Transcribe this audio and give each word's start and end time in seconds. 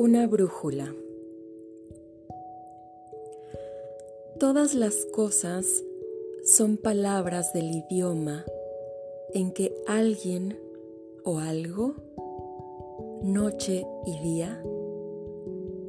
Una 0.00 0.28
brújula. 0.28 0.94
Todas 4.38 4.76
las 4.76 4.94
cosas 5.06 5.82
son 6.44 6.76
palabras 6.76 7.52
del 7.52 7.68
idioma 7.72 8.44
en 9.34 9.50
que 9.50 9.74
alguien 9.88 10.56
o 11.24 11.40
algo, 11.40 11.96
noche 13.24 13.84
y 14.06 14.20
día, 14.20 14.62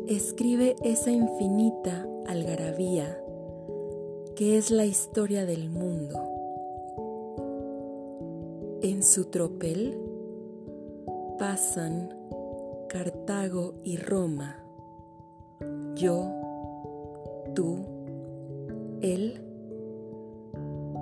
escribe 0.07 0.75
esa 0.83 1.11
infinita 1.11 2.09
algarabía 2.25 3.23
que 4.35 4.57
es 4.57 4.71
la 4.71 4.87
historia 4.87 5.45
del 5.45 5.69
mundo. 5.69 6.17
En 8.81 9.03
su 9.03 9.25
tropel 9.25 9.99
pasan 11.37 12.17
Cartago 12.89 13.75
y 13.83 13.97
Roma, 13.97 14.55
yo, 15.95 16.25
tú, 17.53 17.85
él, 19.01 19.39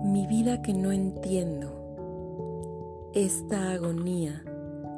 mi 0.03 0.27
vida 0.27 0.61
que 0.61 0.73
no 0.73 0.91
entiendo, 0.91 3.09
esta 3.13 3.71
agonía 3.71 4.43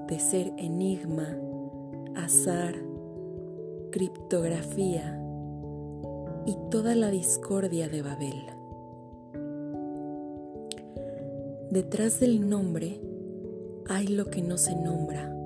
de 0.08 0.20
ser 0.20 0.52
enigma, 0.58 1.38
azar, 2.16 2.74
criptografía, 3.92 5.24
y 6.48 6.58
toda 6.72 6.96
la 6.96 7.12
discordia 7.12 7.88
de 7.88 8.02
Babel. 8.02 8.46
Detrás 11.70 12.20
del 12.20 12.50
nombre 12.50 13.00
hay 13.88 14.08
lo 14.08 14.26
que 14.26 14.42
no 14.42 14.58
se 14.58 14.76
nombra. 14.76 15.39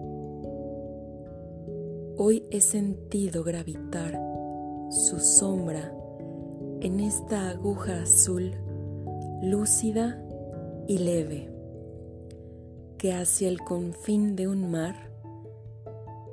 Hoy 2.25 2.45
he 2.51 2.61
sentido 2.61 3.43
gravitar 3.43 4.17
su 4.89 5.19
sombra 5.19 5.93
en 6.79 7.01
esta 7.01 7.49
aguja 7.49 8.03
azul 8.03 8.53
lúcida 9.41 10.23
y 10.87 10.99
leve 10.99 11.53
que 12.97 13.11
hacia 13.11 13.49
el 13.49 13.59
confín 13.59 14.37
de 14.37 14.47
un 14.47 14.71
mar 14.71 15.11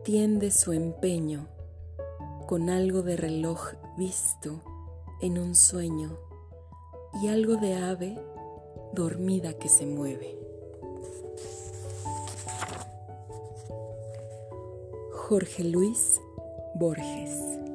tiende 0.05 0.53
su 0.53 0.73
empeño 0.75 1.49
con 2.47 2.71
algo 2.71 3.03
de 3.03 3.17
reloj 3.17 3.73
visto 3.99 4.63
en 5.21 5.39
un 5.39 5.57
sueño 5.57 6.21
y 7.21 7.27
algo 7.27 7.57
de 7.57 7.75
ave 7.75 8.17
dormida 8.95 9.55
que 9.55 9.69
se 9.69 9.87
mueve. 9.87 10.50
Jorge 15.31 15.63
Luis 15.63 16.19
Borges 16.75 17.70